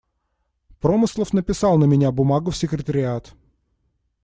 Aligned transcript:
Промыслов 0.79 1.31
написал 1.31 1.77
на 1.77 1.85
меня 1.85 2.11
бумагу 2.11 2.49
в 2.49 2.57
Секретариат. 2.57 3.35